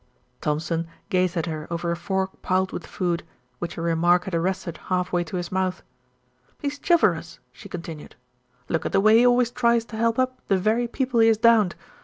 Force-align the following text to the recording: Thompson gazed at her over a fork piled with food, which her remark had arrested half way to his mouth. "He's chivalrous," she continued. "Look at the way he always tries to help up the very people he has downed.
Thompson 0.41 0.87
gazed 1.09 1.37
at 1.37 1.45
her 1.45 1.67
over 1.69 1.91
a 1.91 1.95
fork 1.95 2.41
piled 2.41 2.71
with 2.71 2.87
food, 2.87 3.21
which 3.59 3.75
her 3.75 3.83
remark 3.83 4.23
had 4.25 4.33
arrested 4.33 4.79
half 4.87 5.11
way 5.13 5.23
to 5.25 5.35
his 5.37 5.51
mouth. 5.51 5.83
"He's 6.59 6.79
chivalrous," 6.83 7.37
she 7.51 7.69
continued. 7.69 8.15
"Look 8.67 8.83
at 8.83 8.93
the 8.93 8.99
way 8.99 9.19
he 9.19 9.27
always 9.27 9.51
tries 9.51 9.85
to 9.85 9.97
help 9.97 10.17
up 10.17 10.41
the 10.47 10.57
very 10.57 10.87
people 10.87 11.19
he 11.19 11.27
has 11.27 11.37
downed. 11.37 11.75